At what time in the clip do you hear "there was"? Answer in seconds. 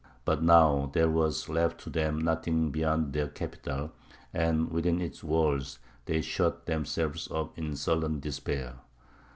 0.95-1.47